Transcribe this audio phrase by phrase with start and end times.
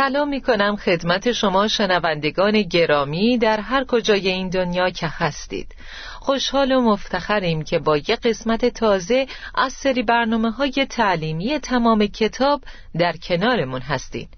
[0.00, 5.74] سلام می کنم خدمت شما شنوندگان گرامی در هر کجای این دنیا که هستید.
[6.20, 12.60] خوشحال و مفتخریم که با یک قسمت تازه از سری برنامه های تعلیمی تمام کتاب
[12.98, 14.28] در کنارمون هستید.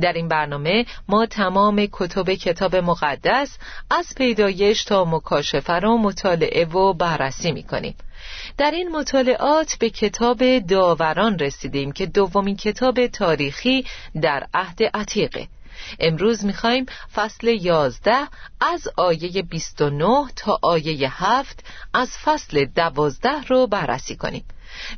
[0.00, 3.58] در این برنامه ما تمام کتب کتاب مقدس
[3.90, 7.94] از پیدایش تا مکاشفه را مطالعه و بررسی می کنیم
[8.58, 13.84] در این مطالعات به کتاب داوران رسیدیم که دومین کتاب تاریخی
[14.22, 15.48] در عهد عتیقه.
[16.00, 18.12] امروز می‌خوایم فصل 11
[18.60, 21.64] از آیه 29 تا آیه 7
[21.94, 24.44] از فصل 12 رو بررسی کنیم.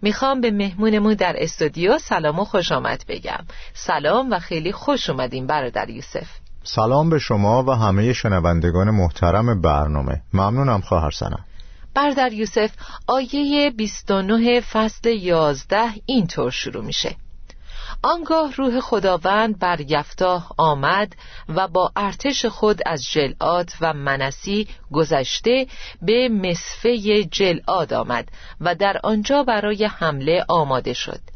[0.02, 3.44] می‌خوام به مهمونمون در استودیو سلام و خوش آمد بگم.
[3.74, 6.26] سلام و خیلی خوش اومدیم برادر یوسف.
[6.62, 10.22] سلام به شما و همه شنوندگان محترم برنامه.
[10.32, 11.44] ممنونم خواهر سنم.
[11.94, 12.70] بردر یوسف
[13.06, 17.16] آیه 29 فصل 11 اینطور شروع میشه.
[18.06, 21.12] آنگاه روح خداوند بر یفتاه آمد
[21.48, 25.66] و با ارتش خود از جلعات و منسی گذشته
[26.02, 28.28] به مصفه جلعاد آمد
[28.60, 31.35] و در آنجا برای حمله آماده شد.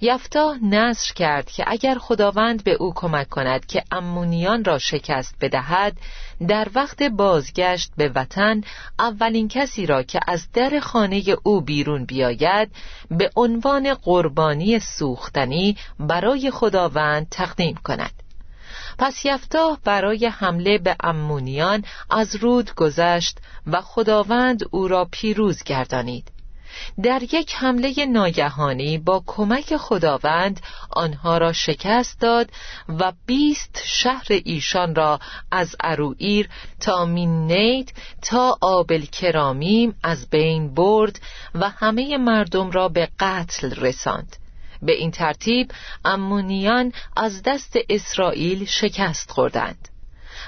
[0.00, 5.96] یفتا نصر کرد که اگر خداوند به او کمک کند که امونیان را شکست بدهد
[6.48, 8.60] در وقت بازگشت به وطن
[8.98, 12.72] اولین کسی را که از در خانه او بیرون بیاید
[13.10, 18.12] به عنوان قربانی سوختنی برای خداوند تقدیم کند.
[18.98, 26.39] پس یفتاه برای حمله به امونیان از رود گذشت و خداوند او را پیروز گردانید.
[27.02, 30.60] در یک حمله ناگهانی با کمک خداوند
[30.90, 32.50] آنها را شکست داد
[32.88, 35.20] و بیست شهر ایشان را
[35.50, 36.48] از اروئیر
[36.80, 37.88] تا مینیت
[38.22, 41.20] تا آبل کرامیم از بین برد
[41.54, 44.36] و همه مردم را به قتل رساند.
[44.82, 45.70] به این ترتیب
[46.04, 49.88] امونیان از دست اسرائیل شکست خوردند.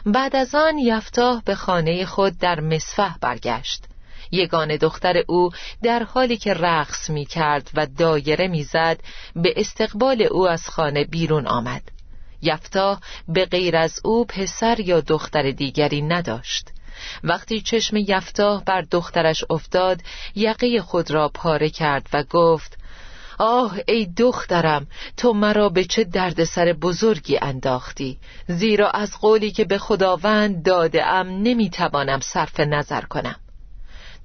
[0.07, 3.85] بعد از آن یفتاه به خانه خود در مصفح برگشت.
[4.33, 5.51] یگان دختر او
[5.83, 9.01] در حالی که رقص می کرد و دایره می زد
[9.37, 11.83] به استقبال او از خانه بیرون آمد.
[12.43, 16.69] یفتاه به غیر از او پسر یا دختر دیگری نداشت.
[17.25, 20.01] وقتی چشم یفتاه بر دخترش افتاد
[20.35, 22.79] یقه خود را پاره کرد و گفت
[23.39, 28.19] آه ای دخترم تو مرا به چه دردسر بزرگی انداختی.
[28.49, 33.37] زیرا از قولی که به خداوند داده ام نمی‌توانم صرف نظر کنم.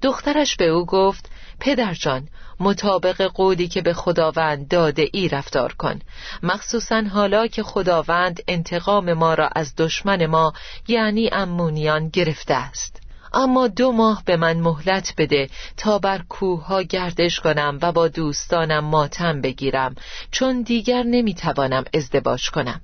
[0.02, 2.28] دخترش به او گفت پدرجان
[2.60, 5.98] مطابق قولی که به خداوند داده ای رفتار کن.
[6.42, 10.52] مخصوصا حالا که خداوند انتقام ما را از دشمن ما
[10.88, 13.02] یعنی امونیان گرفته است.
[13.32, 18.08] اما دو ماه به من مهلت بده تا بر کوه ها گردش کنم و با
[18.08, 19.94] دوستانم ماتم بگیرم
[20.30, 22.80] چون دیگر نمی‌توانم ازدواج کنم.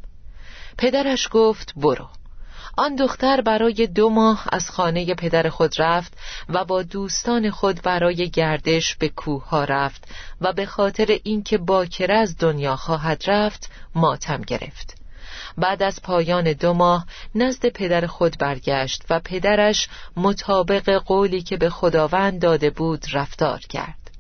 [0.78, 2.08] پدرش گفت برو.
[2.77, 6.19] آن دختر برای دو ماه از خانه پدر خود رفت
[6.49, 10.05] و با دوستان خود برای گردش به کوه ها رفت
[10.41, 14.97] و به خاطر اینکه باکر از دنیا خواهد رفت ماتم گرفت.
[15.59, 21.70] بعد از پایان دو ماه نزد پدر خود برگشت و پدرش مطابق قولی که به
[21.70, 24.11] خداوند داده بود رفتار کرد.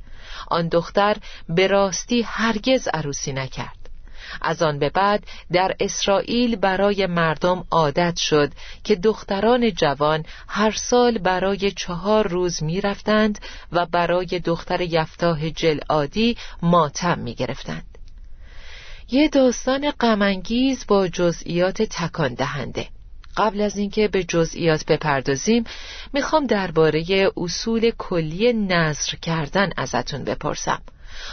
[0.48, 1.16] آن دختر
[1.48, 3.83] به راستی هرگز عروسی نکرد.
[4.40, 8.52] از آن به بعد در اسرائیل برای مردم عادت شد
[8.84, 13.38] که دختران جوان هر سال برای چهار روز می رفتند
[13.72, 17.98] و برای دختر یفتاه جلعادی ماتم می گرفتند.
[19.10, 22.88] یه داستان غمانگیز با جزئیات تکان دهنده
[23.36, 25.64] قبل از اینکه به جزئیات بپردازیم
[26.12, 30.82] می‌خوام درباره اصول کلی نظر کردن ازتون بپرسم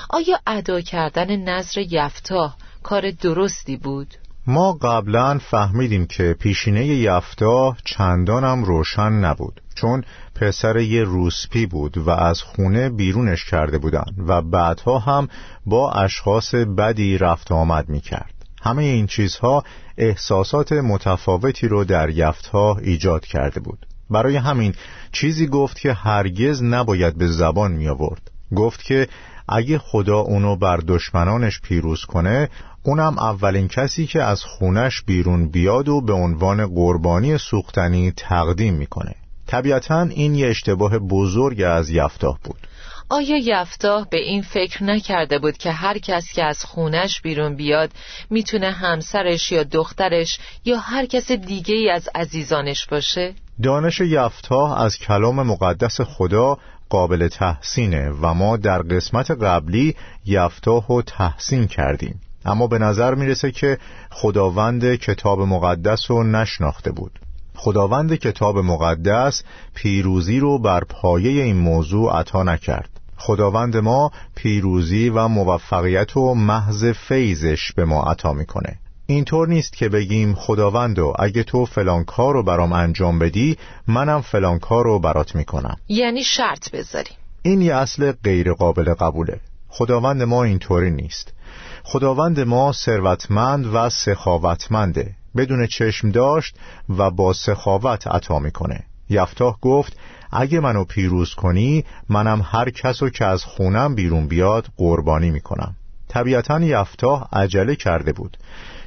[0.09, 4.15] آیا ادا کردن نظر یفتاه کار درستی بود؟
[4.47, 10.03] ما قبلا فهمیدیم که پیشینه یفتا چندانم روشن نبود چون
[10.35, 15.27] پسر یه روسپی بود و از خونه بیرونش کرده بودن و بعدها هم
[15.65, 19.63] با اشخاص بدی رفت آمد می کرد همه این چیزها
[19.97, 23.85] احساسات متفاوتی رو در یفتها ایجاد کرده بود.
[24.09, 24.73] برای همین
[25.11, 29.07] چیزی گفت که هرگز نباید به زبان می آورد گفت که
[29.47, 32.49] اگه خدا اونو بر دشمنانش پیروز کنه
[32.83, 39.15] اونم اولین کسی که از خونش بیرون بیاد و به عنوان قربانی سوختنی تقدیم می‌کنه.
[39.47, 42.67] طبیعتا این یه اشتباه بزرگ از یفتاه بود.
[43.09, 47.91] آیا یفتاه به این فکر نکرده بود که هر کس که از خونش بیرون بیاد
[48.29, 53.33] می‌تونه همسرش یا دخترش یا هر کس دیگه ای از عزیزانش باشه؟
[53.63, 56.57] دانش یفتاه از کلام مقدس خدا
[56.89, 59.95] قابل تحسینه و ما در قسمت قبلی
[60.25, 62.21] یفتاه رو تحسین کردیم.
[62.45, 63.77] اما به نظر می‌رسه که
[64.09, 67.19] خداوند کتاب مقدس رو نشناخته بود.
[67.55, 69.43] خداوند کتاب مقدس
[69.73, 72.89] پیروزی رو بر پایه این موضوع عطا نکرد.
[73.17, 78.79] خداوند ما پیروزی و موفقیت و محض فیضش به ما عطا می‌کنه.
[79.05, 83.57] اینطور نیست که بگیم خداوندو اگه تو فلان کار رو برام انجام بدی
[83.87, 85.75] منم فلان کار رو برات می‌کنم.
[85.87, 89.39] یعنی شرط بذاریم این یه اصل غیر قابل قبوله.
[89.69, 91.33] خداوند ما اینطوری نیست.
[91.83, 95.15] خداوند ما ثروتمند و سخاوتمنده.
[95.35, 96.55] بدون چشم داشت
[96.89, 98.83] و با سخاوت عطا می‌کنه.
[99.09, 99.97] یفتاح گفت
[100.31, 105.75] اگه منو پیروز کنی منم هر کسو که از خونم بیرون بیاد قربانی می‌کنم.
[106.07, 108.37] طبیعتا یفتاح عجله کرده بود.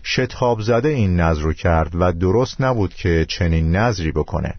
[0.05, 4.55] شتاب زده این نظر رو کرد و درست نبود که چنین نظری بکنه.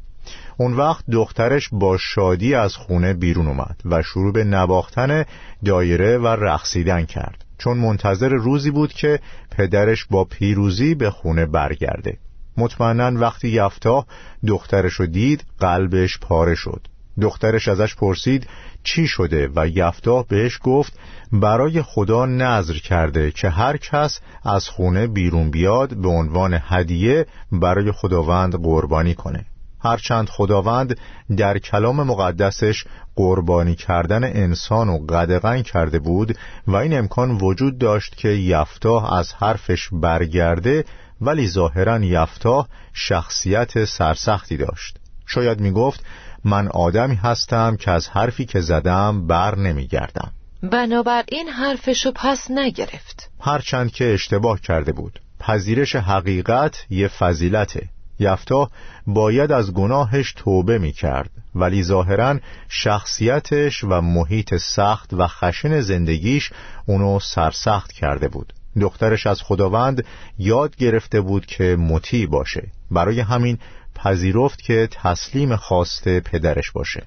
[0.58, 5.26] اون وقت دخترش با شادی از خونه بیرون اومد و شروع به نواختن
[5.66, 7.45] دایره و رقصیدن کرد.
[7.58, 9.20] چون منتظر روزی بود که
[9.52, 12.18] پدرش با پیروزی به خونه برگرده.
[12.58, 14.06] مطمئنا وقتی یفتا
[14.48, 16.88] دخترش رو دید قلبش پاره شد.
[17.22, 18.48] دخترش ازش پرسید
[18.84, 21.00] چی شده و یفتا بهش گفت
[21.32, 27.92] برای خدا نظر کرده که هر کس از خونه بیرون بیاد به عنوان هدیه برای
[27.92, 29.46] خداوند قربانی کنه.
[29.86, 30.98] هرچند خداوند
[31.38, 32.84] در کلام مقدسش
[33.16, 36.38] قربانی کردن انسان و قدغن کرده بود
[36.68, 40.86] و این امکان وجود داشت که یفتاه از حرفش برگرده
[41.22, 44.98] ولی ظاهرا یفتاه شخصیت سرسختی داشت.
[45.26, 46.06] شاید می گفت
[46.44, 50.32] من آدمی هستم که از حرفی که زدم بر نمیگردم.
[50.64, 53.30] بنابراین حرفشو پس نگرفت.
[53.42, 55.20] هرچند که اشتباه کرده بود.
[55.40, 57.90] پذیرش حقیقت یه فضیلته.
[58.20, 58.70] یفتا
[59.08, 62.40] باید از گناهش توبه می کرد ولی ظاهرا
[62.70, 66.52] شخصیتش و محیط سخت و خشن زندگیش
[66.86, 68.54] اونو سرسخت کرده بود.
[68.82, 70.06] دخترش از خداوند
[70.38, 72.68] یاد گرفته بود که مطیع باشه.
[72.92, 73.58] برای همین
[73.96, 77.04] پذیرفت که تسلیم خواسته پدرش باشه.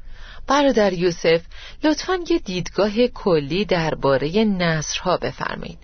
[0.49, 1.41] برادر یوسف
[1.85, 5.79] لطفا یه دیدگاه کلی درباره نصرها بفرمایید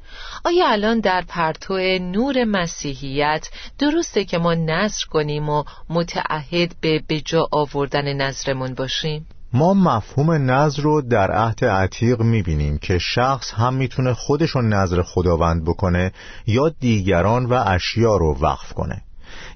[0.45, 7.49] آیا الان در پرتو نور مسیحیت درسته که ما نصر کنیم و متعهد به بجا
[7.53, 14.15] آوردن نظرمون باشیم؟ ما مفهوم نظر رو در عهد عتیق می‌بینیم که شخص هم می‌تونه
[14.15, 16.13] خودشون نظر خداوند بکنه
[16.47, 19.03] یا دیگران و اشیا رو وقف کنه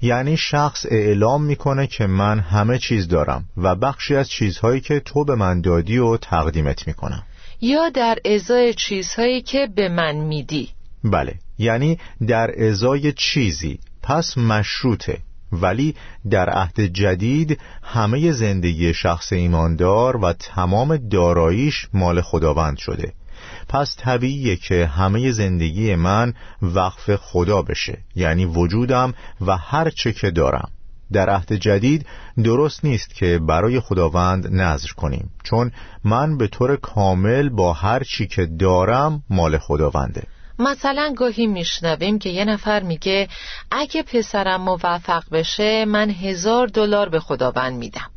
[0.03, 5.25] یعنی شخص اعلام می‌کنه که من همه چیز دارم و بخشی از چیزهایی که تو
[5.25, 7.23] به من دادی و تقدیمت می‌کنم.
[7.61, 10.69] یا در ازای چیزهایی که به من میدی.
[11.05, 13.79] بله یعنی در ازای چیزی.
[14.03, 15.19] پس مشروطه.
[15.53, 15.95] ولی
[16.31, 23.13] در عهد جدید همه زندگی شخص ایماندار و تمام داراییش مال خداوند شده.
[23.69, 27.99] پس طبیعیه که همه زندگی من وقف خدا بشه.
[28.17, 30.71] یعنی وجودم و هر چه که دارم.
[31.13, 32.07] در عهد جدید
[32.45, 35.31] درست نیست که برای خداوند نظر کنیم.
[35.45, 35.73] چون
[36.05, 40.23] من به طور کامل با هر چی که دارم مال خداونده.
[40.59, 43.29] مثلا گاهی میشنویم که یه نفر میگه
[43.71, 48.11] اگه پسرم موفق بشه من هزار دلار به خداوند میدم.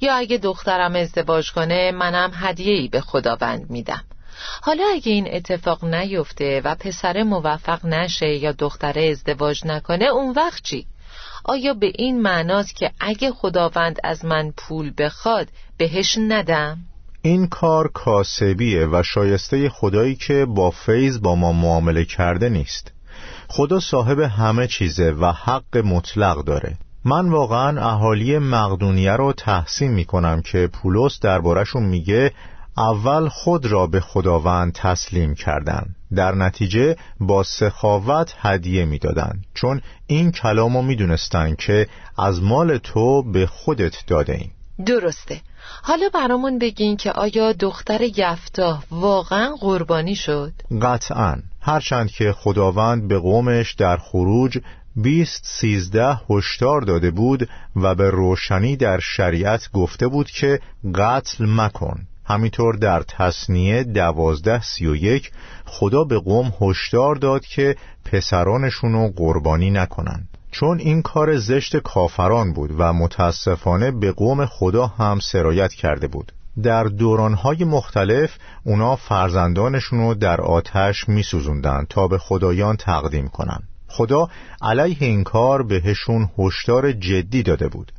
[0.00, 4.04] یا اگه دخترم ازدواج کنه منم هدیه‌ای به خداوند میدم.
[4.62, 10.62] حالا اگه این اتفاق نیفته و پسر موفق نشه یا دختره ازدواج نکنه اون وقت
[10.62, 10.86] چی؟
[11.44, 15.48] آیا به این معناست که اگه خداوند از من پول بخواد
[15.78, 16.78] بهش ندم؟
[17.22, 22.92] این کار کاسبیه و شایسته خدایی که با فیض با ما معامله کرده نیست
[23.48, 30.04] خدا صاحب همه چیزه و حق مطلق داره من واقعا اهالی مقدونیه رو تحسین می
[30.04, 32.32] کنم که پولس دربارشون میگه
[32.76, 35.96] اول خود را به خداوند تسلیم کردند.
[36.14, 39.44] در نتیجه با سخاوت هدیه می‌دادند.
[39.54, 41.86] چون این کلامو می‌دونستند که
[42.18, 44.50] از مال تو به خودت داده ایم
[44.86, 45.40] درسته.
[45.82, 50.52] حالا برامون بگین که آیا دختر یفتا واقعا قربانی شد؟
[50.82, 51.36] قطعا.
[51.60, 54.58] هرچند که خداوند به قومش در خروج
[54.96, 60.60] بیست سیزده هشدار داده بود و به روشنی در شریعت گفته بود که
[60.94, 62.06] قتل مکن.
[62.24, 65.30] همینطور در تصنیه دوازده سی و یک
[65.64, 72.70] خدا به قوم هشدار داد که پسرانشونو قربانی نکنن چون این کار زشت کافران بود
[72.78, 76.32] و متاسفانه به قوم خدا هم سرایت کرده بود.
[76.62, 78.30] در دورانهای مختلف
[78.64, 84.28] اونا فرزندانشونو در آتش میسوزوندن تا به خدایان تقدیم کنن خدا
[84.62, 87.92] علیه این کار بهشون هشدار جدی داده بود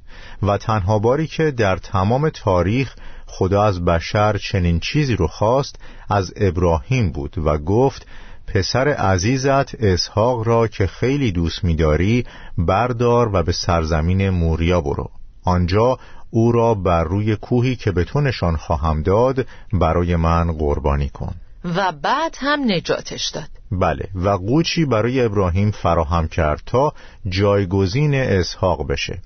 [0.43, 2.95] و تنها باری که در تمام تاریخ
[3.37, 5.75] خدا از بشر چنین چیزی رو خواست
[6.09, 8.07] از ابراهیم بود و گفت
[8.47, 12.25] پسر عزیزت اسحاق را که خیلی دوست می‌داری
[12.57, 15.09] بردار و به سرزمین موریا برو.
[15.43, 15.97] آنجا
[16.29, 21.35] او را بر روی کوهی که به تو نشان خواهم داد برای من قربانی کن.
[21.65, 23.49] و بعد هم نجاتش داد.
[23.71, 26.93] بله و قوچی برای ابراهیم فراهم کرد تا
[27.29, 29.19] جایگزین اسحاق بشه.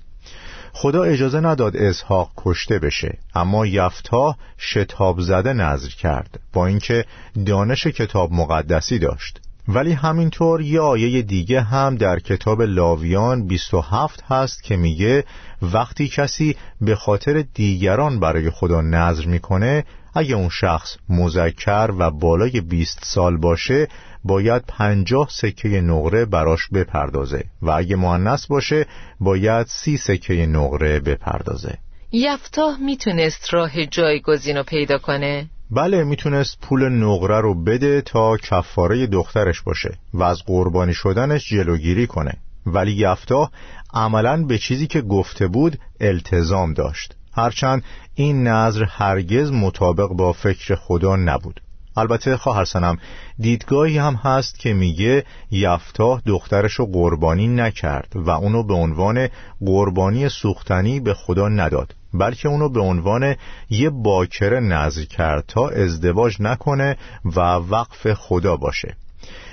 [0.72, 7.04] خدا اجازه نداد اسحاق کشته بشه اما یفتا شتاب زده نظر کرد با اینکه
[7.46, 9.40] دانش کتاب مقدسی داشت.
[9.68, 15.24] ولی همینطور یه آیه دیگه هم در کتاب لاویان 27 هست که میگه
[15.62, 19.84] وقتی کسی به خاطر دیگران برای خدا نظر می‌کنه
[20.14, 23.88] اگه اون شخص مذکر و بالای 20 سال باشه
[24.24, 28.86] باید پنجاه سکه نقره براش بپردازه و اگه معنس باشه
[29.20, 31.78] باید سی سکه نقره بپردازه.
[32.12, 39.06] یفتاه می‌تونست راه جایگزین رو پیدا کنه؟ بله می‌تونست پول نقره رو بده تا کفاره
[39.06, 42.32] دخترش باشه و از قربانی شدنش جلوگیری کنه.
[42.66, 43.50] ولی یفتاه
[43.94, 47.14] عملا به چیزی که گفته بود التزام داشت.
[47.32, 47.84] هرچند
[48.14, 51.60] این نظر هرگز مطابق با فکر خدا نبود.
[51.96, 52.98] البته خواهر سنم
[53.38, 59.28] دیدگاهی هم هست که میگه یفتاه دخترشو قربانی نکرد و اونو به عنوان
[59.66, 63.36] قربانی سوختنی به خدا نداد بلکه اونو به عنوان
[63.70, 68.96] یه باکره نظر کرد تا ازدواج نکنه و وقف خدا باشه.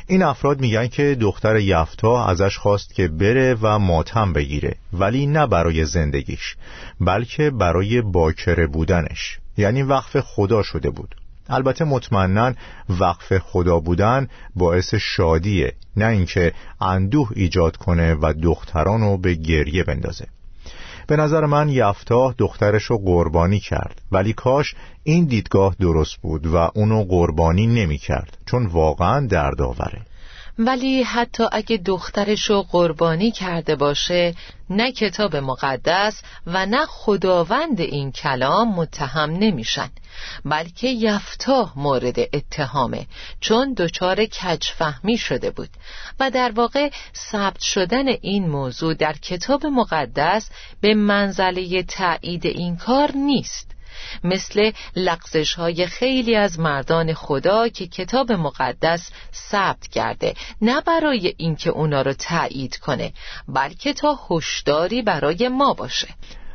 [0.08, 5.48] این افراد میگن که دختر یفتا ازش خواست که بره و ماتم بگیره ولی نه
[5.48, 6.56] برای زندگیش
[7.02, 11.16] بلکه برای باکره بودنش یعنی وقف خدا شده بود.
[11.50, 12.54] البته مطمئنا
[12.90, 20.28] وقف خدا بودن باعث شادیه نه اینکه اندوه ایجاد کنه و دخترانو به گریه بندازه.
[21.08, 27.04] به نظر من یفتاه دخترشو قربانی کرد ولی کاش این دیدگاه درست بود و اونو
[27.04, 30.02] قربانی نمی کرد چون واقعا دردآوره.
[30.60, 34.36] ولی حتی اگه دخترشو قربانی کرده باشه
[34.70, 39.90] نه کتاب مقدس و نه خداوند این کلام متهم نمیشن
[40.46, 43.08] بلکه یفتا مورد اتهامه
[43.40, 45.70] چون دچار کجفهمی شده بود.
[46.20, 46.90] و در واقع
[47.32, 50.50] ثبت شدن این موضوع در کتاب مقدس
[50.82, 53.77] به منزله تایید این کار نیست.
[54.24, 59.12] مثل لغزش های خیلی از مردان خدا که کتاب مقدس
[59.52, 63.14] ثبت کرده نه برای اینکه اونا رو تایید کنه
[63.48, 66.08] بلکه تا هشداری برای ما باشه.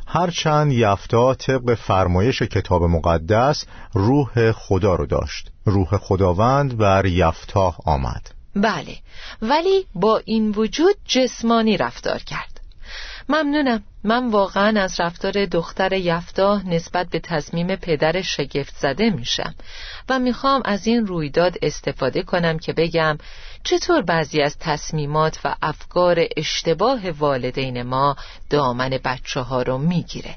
[0.06, 5.50] هرچند یفتا طبق فرمایش کتاب مقدس روح خدا رو داشت.
[5.64, 8.30] روح خداوند بر یفتا آمد.
[8.56, 8.96] بله
[9.42, 12.51] ولی با این وجود جسمانی رفتار کرد.
[13.32, 13.82] ممنونم.
[14.04, 19.54] من واقعا از رفتار دختر یفتاه نسبت به تصمیم پدر شگفت زده میشم
[20.08, 23.18] و می‌خوام از این رویداد استفاده کنم که بگم
[23.64, 28.16] چطور بعضی از تصمیمات و افکار اشتباه والدین ما
[28.50, 30.36] دامن بچه ها رو می‌گیره.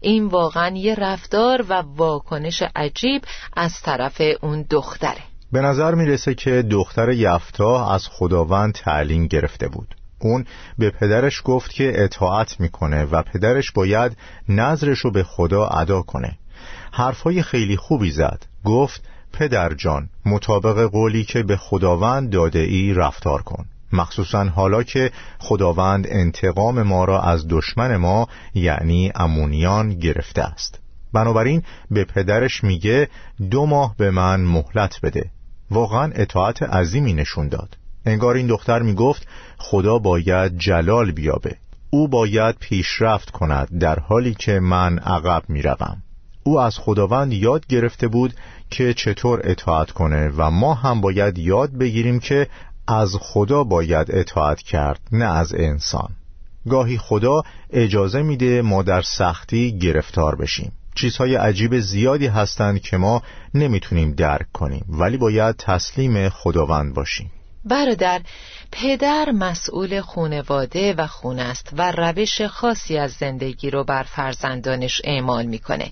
[0.00, 3.22] این واقعا یه رفتار و واکنش عجیب
[3.56, 5.22] از طرف اون دختره.
[5.52, 9.94] به نظر می‌رسه که دختر یفتا از خداوند تعلیم گرفته بود.
[10.24, 10.44] اون
[10.78, 14.16] به پدرش گفت که اطاعت می‌کنه و پدرش باید
[14.48, 16.38] نظرش رو به خدا ادا کنه.
[16.92, 18.46] حرفای خیلی خوبی زد.
[18.64, 19.02] گفت
[19.32, 23.64] پدر جان مطابق قولی که به خداوند داده ای رفتار کن.
[23.92, 30.78] مخصوصا حالا که خداوند انتقام ما را از دشمن ما یعنی امونیان گرفته است.
[31.12, 33.08] بنابراین به پدرش میگه
[33.50, 35.30] دو ماه به من مهلت بده.
[35.70, 37.76] واقعا اطاعت عظیمی نشون داد.
[38.06, 39.26] انگار این دختر می‌گفت
[39.58, 41.56] خدا باید جلال بیابه.
[41.90, 46.02] او باید پیشرفت کند در حالی که من عقب می‌روم.
[46.42, 48.34] او از خداوند یاد گرفته بود
[48.70, 52.48] که چطور اطاعت کنه و ما هم باید یاد بگیریم که
[52.88, 56.08] از خدا باید اطاعت کرد نه از انسان.
[56.68, 60.72] گاهی خدا اجازه میده ما در سختی گرفتار بشیم.
[60.94, 63.22] چیزهای عجیب زیادی هستند که ما
[63.54, 67.30] نمی‌تونیم درک کنیم ولی باید تسلیم خداوند باشیم.
[67.64, 68.20] برادر
[68.72, 75.46] پدر مسئول خونواده و خونه است و روش خاصی از زندگی رو بر فرزندانش اعمال
[75.46, 75.90] می‌کنه.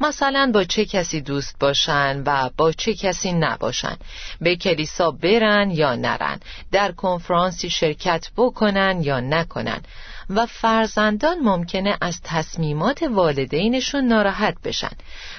[0.00, 3.96] مثلا با چه کسی دوست باشن و با چه کسی نباشن؟
[4.40, 6.40] به کلیسا برن یا نرن؟
[6.72, 9.80] در کنفرانسی شرکت بکنن یا نکنن؟
[10.30, 14.92] و فرزندان ممکنه از تصمیمات والدینشون ناراحت بشن.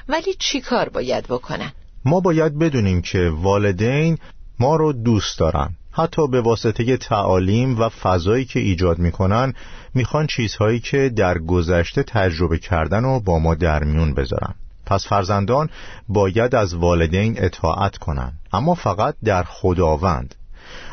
[0.08, 1.72] ولی چی کار باید بکنن؟
[2.06, 4.18] ما باید بدونیم که والدین
[4.62, 5.76] ما رو دوست دارن.
[5.92, 9.54] حتی به واسطه تعالیم و فضایی که ایجاد می‌کنن
[9.94, 14.54] می‌خوان چیزهایی که در گذشته تجربه کردن و با ما در میون بذارن.
[14.86, 15.70] پس فرزندان
[16.08, 18.34] باید از والدین اطاعت کنن.
[18.54, 20.36] اما فقط در خداوند.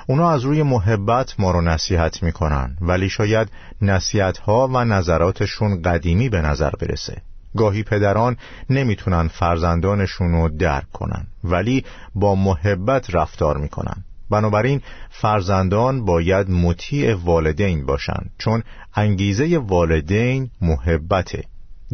[0.06, 2.76] اونا از روی محبت ما رو نصیحت می‌کنن.
[2.80, 3.48] ولی شاید
[3.82, 7.22] نصیحت ها و نظراتشون قدیمی به نظر برسه.
[7.56, 8.36] گاهی پدران
[8.70, 14.04] نمی‌تونن فرزندانشون رو درک کنن ولی با محبت رفتار می‌کنن.
[14.30, 18.62] بنابراین فرزندان باید مطیع والدین باشند چون
[18.94, 21.44] انگیزه والدین محبته.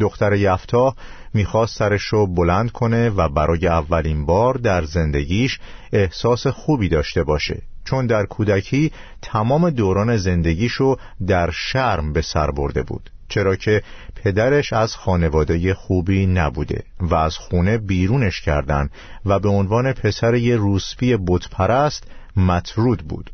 [0.00, 0.94] دختر یفتا
[1.34, 5.58] می‌خواست سرش رو بلند کنه و برای اولین بار در زندگیش
[5.92, 8.92] احساس خوبی داشته باشه چون در کودکی
[9.22, 10.96] تمام دوران زندگیشو
[11.26, 13.10] در شرم به سر برده بود.
[13.34, 13.82] چرا که
[14.16, 18.88] پدرش از خانواده خوبی نبوده و از خونه بیرونش کردن
[19.26, 23.30] و به عنوان پسر یه روسپی بتپرست مطرود بود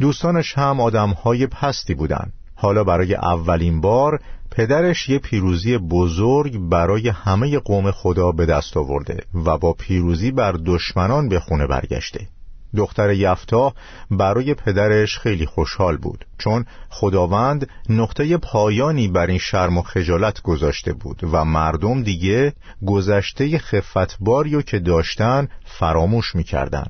[0.00, 2.32] دوستانش هم آدمهای پستی بودند.
[2.54, 9.24] حالا برای اولین بار پدرش یه پیروزی بزرگ برای همه قوم خدا به دست آورده
[9.34, 12.28] و با پیروزی بر دشمنان به خونه برگشته
[12.76, 13.74] دختر یفتا
[14.10, 20.92] برای پدرش خیلی خوشحال بود چون خداوند نقطه پایانی بر این شرم و خجالت گذاشته
[20.92, 22.52] بود و مردم دیگه
[22.86, 26.86] گذشته خفتباریو که داشتن فراموش می‌کردن.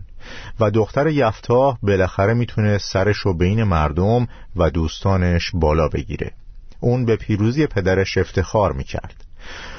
[0.60, 6.32] و دختر یفتا بالاخره می‌تونه سرشو بین مردم و دوستانش بالا بگیره.
[6.80, 9.24] اون به پیروزی پدرش افتخار می‌کرد.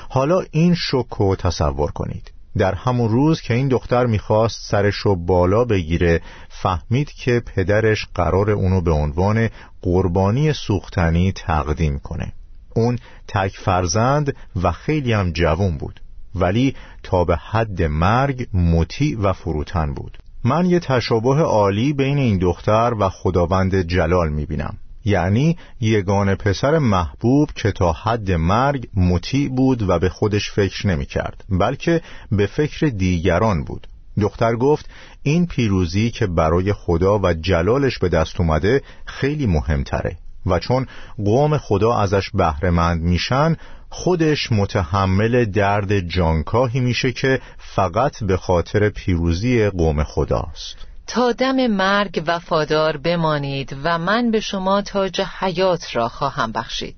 [0.10, 2.33] حالا این شک تصور کنید.
[2.58, 8.82] در همون روز که این دختر می‌خواست سرشو بالا بگیره فهمید که پدرش قرار اونو
[8.82, 9.50] به عنوان
[9.82, 12.34] قربانی سوختنی تقدیم کنه.
[12.76, 16.02] اون تک فرزند و خیلی هم جوون بود
[16.36, 20.18] ولی تا به حد مرگ مطیع و فروتن بود.
[20.44, 24.78] من یه تشابه عالی بین این دختر و خداوند جلال می‌بینم.
[25.06, 31.06] یعنی یگان پسر محبوب که تا حد مرگ مطیع بود و به خودش فکر نمی
[31.06, 33.88] کرد بلکه به فکر دیگران بود.
[34.22, 34.89] دختر گفت
[35.24, 40.88] این پیروزی که برای خدا و جلالش به دست اومده خیلی مهمتره و چون
[41.18, 43.56] قوم خدا ازش بهرهمند میشن
[43.89, 50.92] خودش متحمل درد جانکاهی میشه که فقط به خاطر پیروزی قوم خداست.
[51.08, 56.96] تا دم مرگ وفادار بمانید و من به شما تاج حیات را خواهم بخشید.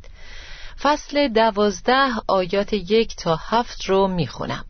[0.82, 4.65] فصل دوازده آیات یک تا هفت رو می‌خونم.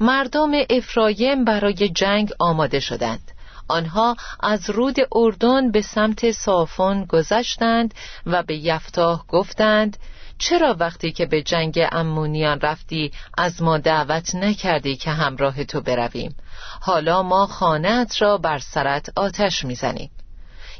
[0.00, 3.32] مردم افرایم برای جنگ آماده شدند.
[3.68, 7.94] آنها از رود اردن به سمت صافون گذشتند
[8.26, 9.96] و به یفتاه گفتند
[10.38, 16.36] چرا وقتی که به جنگ امونیان رفتی از ما دعوت نکردی که همراه تو برویم؟
[16.80, 20.10] حالا ما خانت را بر سرت آتش می‌زنیم.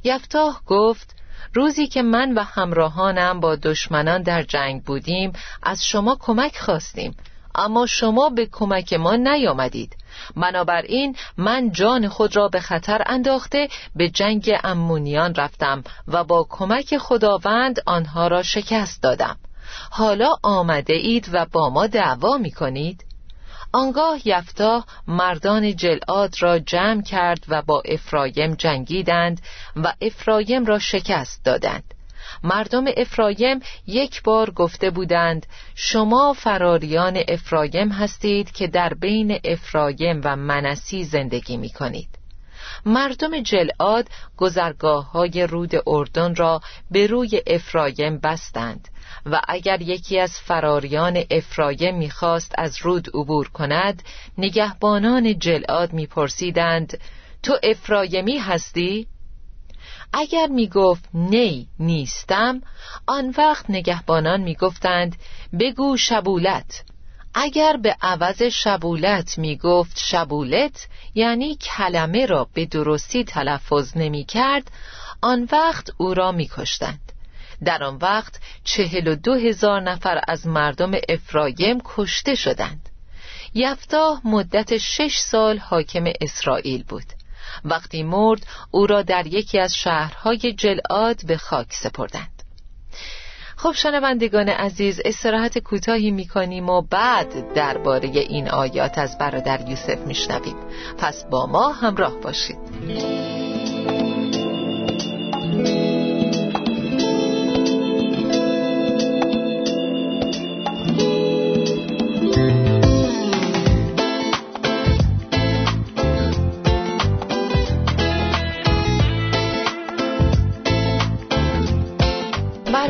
[0.04, 1.14] یفتاه گفت
[1.54, 7.16] روزی که من و همراهانم با دشمنان در جنگ بودیم از شما کمک خواستیم
[7.54, 9.96] اما شما به کمک ما نیامدید.
[10.36, 16.98] بنابراین من جان خود را به خطر انداخته به جنگ امونیان رفتم و با کمک
[16.98, 19.36] خداوند آنها را شکست دادم.
[19.90, 23.04] حالا آمده اید و با ما دعوا می کنید؟
[23.72, 29.40] آنگاه یفتا مردان جلعاد را جمع کرد و با افرایم جنگیدند
[29.76, 31.94] و افرایم را شکست دادند.
[32.42, 40.36] مردم افرایم یک بار گفته بودند شما فراریان افرایم هستید که در بین افرایم و
[40.36, 42.08] منسی زندگی می کنید
[42.86, 48.88] مردم جلعاد گذرگاه های رود اردن را به روی افرایم بستند.
[49.26, 54.02] و اگر یکی از فراریان افرایم می‌خواست از رود عبور کند
[54.38, 57.00] نگهبانان جلعاد میپرسیدند
[57.42, 59.06] تو افرایمی هستی؟
[60.12, 62.60] اگر می‌گفت نی نیستم
[63.06, 65.16] آن وقت نگهبانان می‌گفتند
[65.60, 66.84] بگو شبولت
[67.34, 74.70] اگر به عوض شبولت می گفت شبولت یعنی کلمه را به درستی تلفظ نمی کرد
[75.22, 77.12] آن وقت او را می کشتند.
[77.64, 82.88] در آن وقت چهل و دو هزار نفر از مردم افرایم کشته شدند.
[83.54, 87.04] یفتاه مدت شش سال حاکم اسرائیل بود.
[87.64, 92.38] وقتی مرد او را در یکی از شهرهای جلعاد به خاک سپردند.
[93.56, 100.56] خب شنوندگان عزیز استراحت کوتاهی می‌کنیم و بعد درباره این آیات از برادر یوسف میشنویم.
[100.98, 103.57] پس با ما همراه باشید.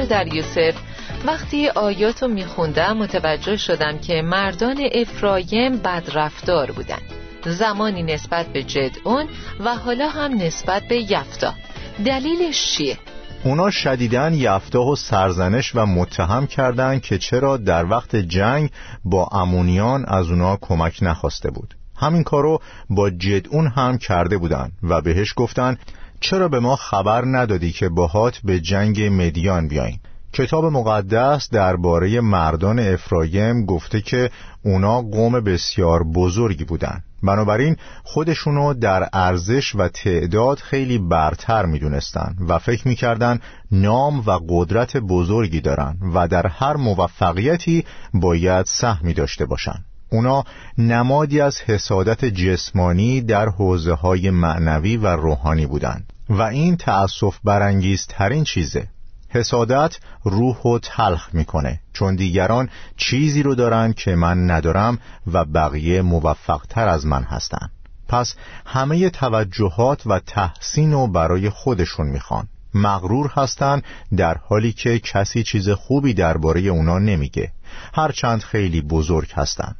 [0.08, 0.74] در یوسف.
[1.26, 6.98] وقتی آیاتو میخوندم متوجه شدم که مردان افرایم بدرفتار بودن.
[7.46, 9.26] زمانی نسبت به جدعون
[9.64, 11.54] و حالا هم نسبت به یفتا.
[12.04, 12.98] دلیلش چیه؟
[13.44, 18.70] اونا شدیدن یفتاه و سرزنش و متهم کردند که چرا در وقت جنگ
[19.04, 21.74] با امونیان از اونا کمک نخواسته بود.
[21.96, 25.78] همین کارو با جدعون هم کرده بودن و بهش گفتن
[26.20, 29.98] چرا به ما خبر ندادی که باهات به جنگ مدیان بیاین
[30.32, 34.30] کتاب مقدس درباره مردان افرایم گفته که
[34.64, 37.02] اونا قوم بسیار بزرگی بودن.
[37.22, 43.40] بنابراین خودشونو در ارزش و تعداد خیلی برتر می‌دونستن و فکر می‌کردن
[43.72, 49.84] نام و قدرت بزرگی دارن و در هر موفقیتی باید سهمی داشته باشن.
[50.10, 50.44] اونا
[50.78, 58.44] نمادی از حسادت جسمانی در حوزه های معنوی و روحانی بودند و این تأصف برانگیزترین
[58.44, 58.88] چیزه.
[59.28, 64.98] حسادت روح و تلخ می‌کنه چون دیگران چیزی رو دارن که من ندارم
[65.32, 67.70] و بقیه موفقتر از من هستن.
[68.08, 68.34] پس
[68.66, 72.48] همه توجهات و تحسین رو برای خودشون می‌خوان.
[72.74, 73.82] مغرور هستن
[74.16, 77.52] در حالی که کسی چیز خوبی درباره اونا نمیگه.
[77.94, 79.74] هرچند خیلی بزرگ هستن.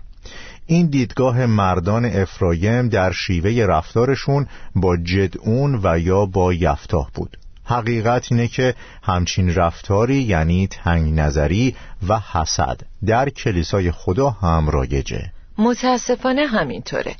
[0.71, 7.39] این دیدگاه مردان افرایم در شیوه رفتارشون با جدعون و یا با یفتاه بود.
[7.65, 11.77] حقیقت اینه که همچین رفتاری یعنی تنگ نظری
[12.09, 15.33] و حسد در کلیسای خدا هم رایجه.
[15.59, 17.17] متاسفانه همینطوره.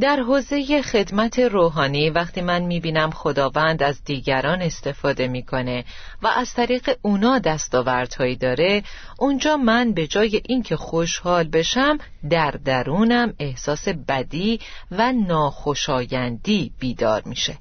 [0.00, 5.84] در حوزه خدمت روحانی وقتی من می‌بینم خداوند از دیگران استفاده می‌کنه
[6.22, 8.82] و از طریق اونا دستاوردهایی داره
[9.18, 11.98] اونجا من به جای اینکه خوشحال بشم
[12.30, 14.60] در درونم احساس بدی
[14.90, 17.58] و ناخوشایندی بیدار میشه.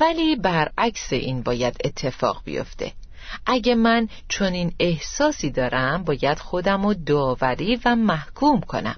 [0.00, 2.92] ولی برعکس این باید اتفاق بیفته.
[3.46, 8.96] اگه من چنین احساسی دارم باید خودم رو داوری و محکوم کنم.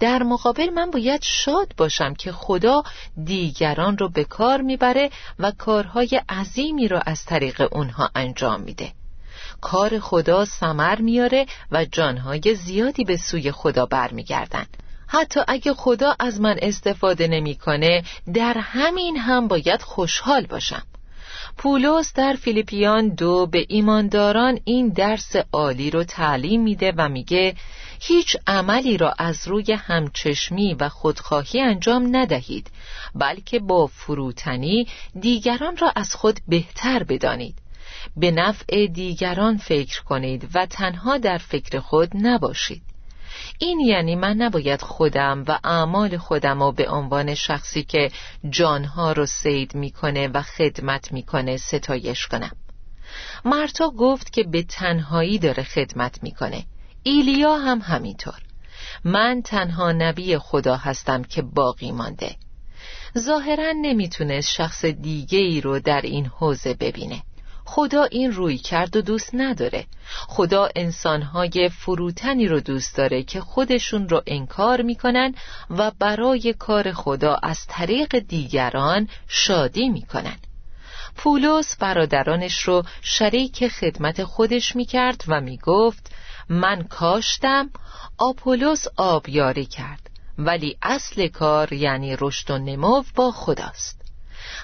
[0.00, 2.82] در مقابل من باید شاد باشم که خدا
[3.24, 8.92] دیگران رو به کار می‌بره و کارهای عظیمی رو از طریق اونها انجام میده.
[9.60, 14.66] کار خدا سمر میاره و جانهای زیادی به سوی خدا برمیگردن.
[15.06, 18.02] حتی اگه خدا از من استفاده نمی‌کنه
[18.34, 20.82] در همین هم باید خوشحال باشم.
[21.56, 27.54] پولس در فیلیپیان دو به ایمانداران این درس عالی رو تعلیم میده و میگه
[28.00, 32.70] هیچ عملی را از روی همچشمی و خودخواهی انجام ندهید
[33.14, 34.86] بلکه با فروتنی
[35.20, 37.58] دیگران را از خود بهتر بدانید.
[38.16, 42.82] به نفع دیگران فکر کنید و تنها در فکر خود نباشید.
[43.58, 48.10] این یعنی من نباید خودم و اعمال خودم رو به عنوان شخصی که
[48.50, 52.56] جانها رو سید می‌کنه و خدمت می‌کنه ستایش کنم.
[53.44, 56.64] مرتا گفت که به تنهایی داره خدمت می‌کنه.
[57.02, 58.38] ایلیا هم همینطور.
[59.04, 62.36] من تنها نبی خدا هستم که باقی مانده.
[63.18, 67.22] ظاهرا نمی‌تونست شخص دیگه ای رو در این حوزه ببینه.
[67.64, 69.86] خدا این روی کرد و دوست نداره.
[70.28, 75.34] خدا انسانهای فروتنی رو دوست داره که خودشون رو انکار می‌کنن
[75.70, 80.36] و برای کار خدا از طریق دیگران شادی می‌کنن.
[81.16, 86.10] پولس برادرانش رو شریک خدمت خودش می‌کرد و می‌گفت
[86.48, 87.70] من کاشتم
[88.18, 90.10] آپولوس آبیاری کرد.
[90.38, 94.00] ولی اصل کار یعنی رشد و نمو با خداست.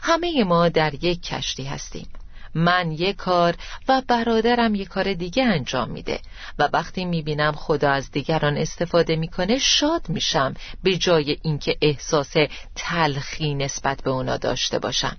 [0.02, 2.08] همه ما در یک کشتی هستیم.
[2.54, 3.54] من یک کار
[3.88, 6.20] و برادرم یک کار دیگه انجام میده.
[6.58, 10.54] و وقتی می‌بینم خدا از دیگران استفاده می‌کنه شاد میشم.
[10.82, 12.34] به جای اینکه احساس
[12.74, 15.16] تلخی نسبت به اونا داشته باشم.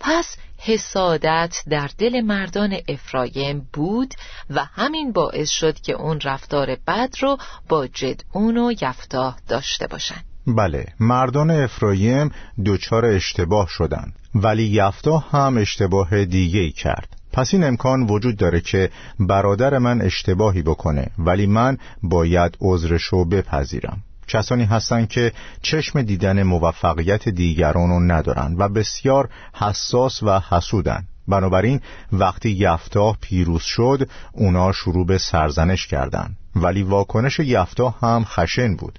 [0.00, 4.14] پس حسادت در دل مردان افرایم بود
[4.50, 10.24] و همین باعث شد که اون رفتار بد رو با جدعون و یفتاه داشته باشند.
[10.46, 12.30] بله مردان افرایم
[12.66, 18.60] دچار اشتباه شدند ولی یفتاه هم اشتباه دیگه ای کرد پس این امکان وجود داره
[18.60, 26.42] که برادر من اشتباهی بکنه ولی من باید عذرشو بپذیرم کسانی هستند که چشم دیدن
[26.42, 31.80] موفقیت دیگران رو ندارن و بسیار حساس و حسودن بنابراین
[32.12, 36.36] وقتی یفتاه پیروز شد اونا شروع به سرزنش کردند.
[36.56, 38.98] ولی واکنش یفتاه هم خشن بود.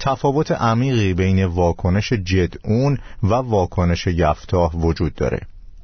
[0.00, 5.40] تفاوت عمیقی بین واکنش جدعون و واکنش یفتاه وجود داره.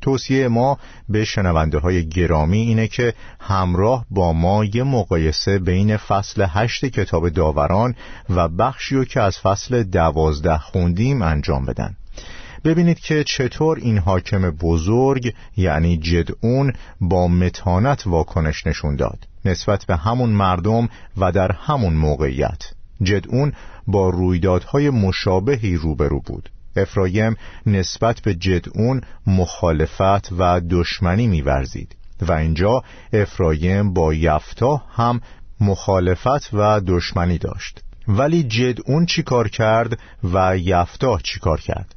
[0.09, 6.47] توصیه ما به شنونده های گرامی اینه که همراه با ما یه مقایسه بین فصل
[6.49, 7.95] هشت کتاب داوران
[8.31, 11.97] و بخشی که از فصل دوازده خوندیم انجام بدن.
[12.65, 19.97] ببینید که چطور این حاکم بزرگ یعنی جدعون با متانت واکنش نشون داد نسبت به
[19.97, 22.63] همون مردم و در همون موقعیت.
[23.03, 23.53] جدعون
[23.87, 26.51] با رویدادهای مشابهی روبرو بود.
[26.77, 35.21] افرایم نسبت به جدعون مخالفت و دشمنی میورزید و اینجا افرایم با یفتا هم
[35.61, 37.81] مخالفت و دشمنی داشت.
[38.09, 39.99] ولی جدعون چی کار کرد
[40.33, 41.95] و یفتا چی کار کرد؟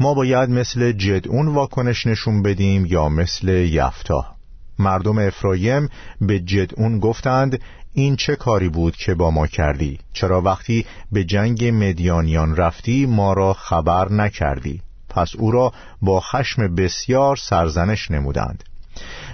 [0.00, 4.39] ما باید مثل جدعون واکنش نشون بدیم یا مثل یفتا؟
[4.80, 5.88] مردم افرایم
[6.20, 7.60] به جدعون گفتند
[7.92, 13.32] این چه کاری بود که با ما کردی؟ چرا وقتی به جنگ مدیانیان رفتی ما
[13.32, 18.64] را خبر نکردی؟ پس او را با خشم بسیار سرزنش نمودند.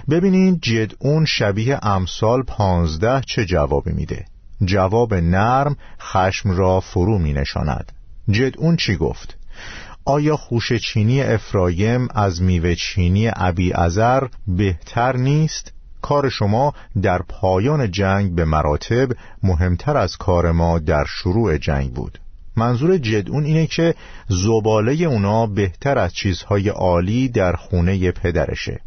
[0.09, 4.25] ببینید جدعون شبیه امثال پانزده چه جوابی میده.
[4.65, 7.91] جواب نرم خشم را فرو می نشاند.
[8.29, 9.37] جدعون چی گفت؟
[10.09, 17.91] آیا خوش چینی افرایم از میوه چینی ابی ازر بهتر نیست؟ کار شما در پایان
[17.91, 19.09] جنگ به مراتب
[19.43, 22.19] مهمتر از کار ما در شروع جنگ بود.
[22.55, 23.95] منظور جدون اینه که
[24.27, 28.79] زباله اونا بهتر از چیزهای عالی در خونه پدرشه.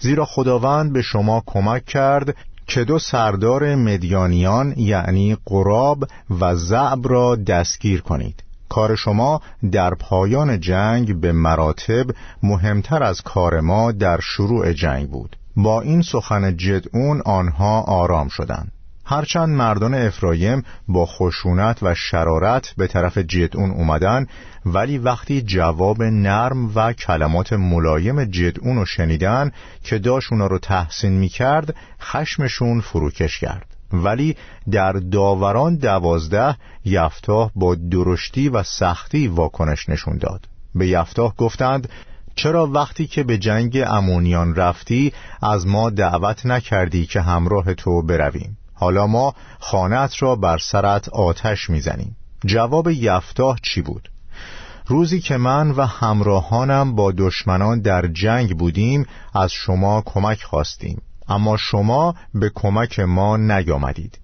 [0.00, 6.04] زیرا خداوند به شما کمک کرد که دو سردار مدیانیان یعنی قراب
[6.40, 8.49] و زعب را دستگیر کنید.
[8.70, 9.40] کار شما
[9.72, 12.06] در پایان جنگ به مراتب
[12.42, 15.36] مهمتر از کار ما در شروع جنگ بود.
[15.56, 18.72] با این سخن جدعون آنها آرام شدند.
[19.04, 24.26] هرچند مردان افرایم با خشونت و شرارت به طرف جدعون اومدن
[24.66, 29.50] ولی وقتی جواب نرم و کلمات ملایم جدعون رو شنیدن
[29.82, 33.79] که داشت اونا رو تحسین می کرد خشمشون فروکش کرد.
[33.92, 34.36] ولی
[34.70, 40.48] در داوران دوازده یفتاه با درشتی و سختی واکنش نشون داد.
[40.74, 41.88] به یفتاه گفتند
[42.34, 48.58] چرا وقتی که به جنگ امونیان رفتی از ما دعوت نکردی که همراه تو برویم؟
[48.74, 52.16] حالا ما خانت را بر سرت آتش می‌زنیم.
[52.46, 54.10] جواب یفتاه چی بود؟
[54.86, 61.02] روزی که من و همراهانم با دشمنان در جنگ بودیم از شما کمک خواستیم.
[61.30, 64.18] اما شما به کمک ما نیامدید.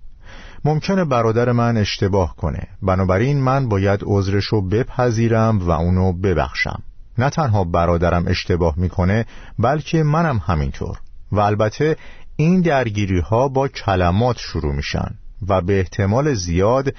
[0.65, 2.69] ممکنه برادر من اشتباه کنه.
[2.83, 6.83] بنابراین من باید عذرشو بپذیرم و اونو ببخشم.
[7.19, 9.27] نه تنها برادرم اشتباه می‌کنه
[9.59, 10.97] بلکه منم همینطور.
[11.33, 11.97] و البته
[12.37, 15.15] این درگیری ها با کلمات شروع میشن
[15.49, 16.95] و به احتمال زیاد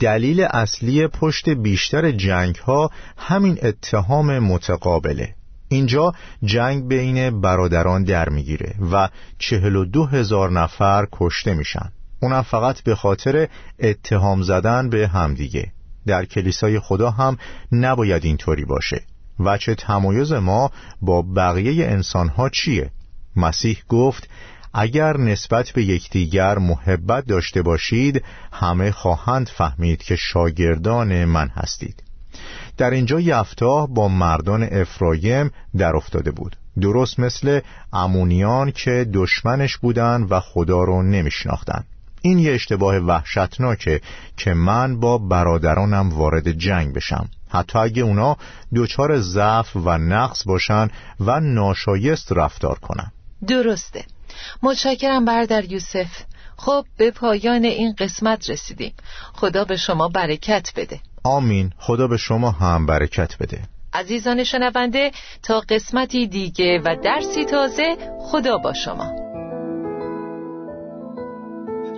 [0.00, 5.34] دلیل اصلی پشت بیشتر جنگ ها همین اتهام متقابله.
[5.72, 6.12] اینجا
[6.44, 9.08] جنگ بین برادران در می‌گیره و
[9.38, 11.92] چهل و دو هزار نفر کشته میشن.
[12.22, 15.72] اونم فقط به خاطر اتهام زدن به همدیگه.
[16.06, 17.36] در کلیسای خدا هم
[17.72, 19.02] نباید اینطوری باشه.
[19.40, 20.70] وچه تمایز ما
[21.02, 22.90] با بقیه انسانها چیه؟
[23.36, 24.28] مسیح گفت
[24.74, 32.02] اگر نسبت به یکدیگر محبت داشته باشید همه خواهند فهمید که شاگردان من هستید.
[32.82, 36.56] در اینجا یفتاه با مردان افرایم در افتاده بود.
[36.80, 37.60] درست مثل
[37.92, 41.84] امونیان که دشمنش بودن و خدا رو نمیشناختن.
[42.22, 44.00] این یه اشتباه وحشتناکه
[44.36, 47.28] که من با برادرانم وارد جنگ بشم.
[47.48, 48.36] حتی اگه اونا
[48.74, 50.88] دچار ضعف و نقص باشن
[51.20, 53.12] و ناشایست رفتار کنن.
[53.48, 54.04] درسته.
[54.62, 56.22] متشکرم بردر یوسف.
[56.56, 58.92] خب به پایان این قسمت رسیدیم.
[59.32, 61.00] خدا به شما برکت بده.
[61.24, 61.70] آمین.
[61.78, 63.58] خدا به شما هم برکت بده.
[63.94, 65.10] عزیزان شنونده
[65.42, 69.12] تا قسمتی دیگه و درسی تازه خدا با شما.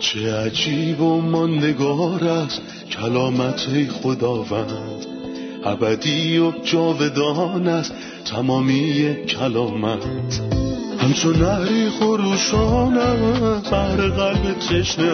[0.00, 5.06] چه عجیب و ماندگار است کلامت خداوند.
[5.64, 10.04] ابدی و جاودان است تمامی کلامت.
[10.98, 12.94] همچون نهری خروشان
[13.70, 15.12] بر قلب تشنه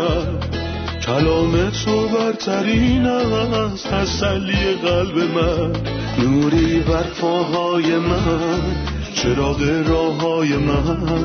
[1.06, 5.72] کلام تو برترین است تسلی قلب من.
[6.18, 8.60] نوری بر پاهای من
[9.14, 11.24] چراغ راه های من.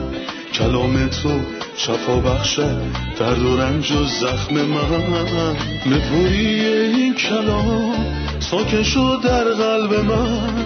[0.53, 1.39] کلام تو
[1.77, 2.81] شفا بخشد
[3.19, 5.55] درد و رنج و زخم من.
[5.85, 8.05] نپوری این کلام
[8.39, 10.65] ساکن شد در قلب من.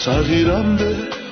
[0.00, 1.19] تغییرم به